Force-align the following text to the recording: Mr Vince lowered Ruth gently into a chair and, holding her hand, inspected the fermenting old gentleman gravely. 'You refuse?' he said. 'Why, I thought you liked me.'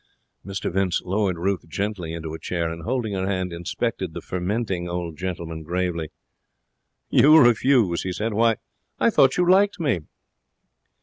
Mr 0.43 0.73
Vince 0.73 0.99
lowered 1.05 1.37
Ruth 1.37 1.69
gently 1.69 2.11
into 2.11 2.33
a 2.33 2.39
chair 2.39 2.71
and, 2.71 2.81
holding 2.81 3.13
her 3.13 3.27
hand, 3.27 3.53
inspected 3.53 4.15
the 4.15 4.21
fermenting 4.21 4.89
old 4.89 5.15
gentleman 5.15 5.61
gravely. 5.61 6.09
'You 7.11 7.37
refuse?' 7.37 8.01
he 8.01 8.11
said. 8.11 8.33
'Why, 8.33 8.55
I 8.99 9.11
thought 9.11 9.37
you 9.37 9.47
liked 9.47 9.79
me.' 9.79 9.99